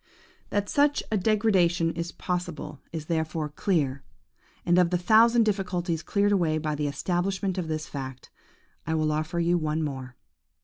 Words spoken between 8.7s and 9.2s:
I will